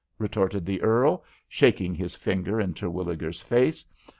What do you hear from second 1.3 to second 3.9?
shaking his finger in Terwilliger's face.